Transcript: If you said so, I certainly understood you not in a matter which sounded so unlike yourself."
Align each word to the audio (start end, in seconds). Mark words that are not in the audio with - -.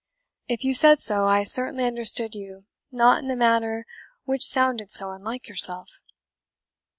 If 0.47 0.63
you 0.63 0.73
said 0.73 0.99
so, 0.99 1.25
I 1.25 1.43
certainly 1.43 1.83
understood 1.85 2.33
you 2.33 2.65
not 2.91 3.23
in 3.23 3.29
a 3.29 3.35
matter 3.35 3.85
which 4.23 4.41
sounded 4.41 4.89
so 4.89 5.11
unlike 5.11 5.47
yourself." 5.47 6.01